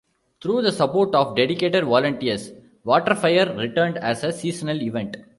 Through 0.41 0.63
the 0.63 0.71
support 0.71 1.13
of 1.13 1.35
dedicated 1.35 1.83
volunteers, 1.85 2.53
WaterFire 2.83 3.55
returned 3.55 3.97
as 3.99 4.23
a 4.23 4.33
seasonal 4.33 4.81
event. 4.81 5.17